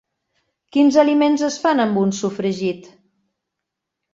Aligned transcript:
Quins 0.77 0.95
aliments 1.01 1.45
es 1.49 1.57
fan 1.65 1.83
amb 1.85 2.01
un 2.07 2.15
sofregit? 2.23 2.91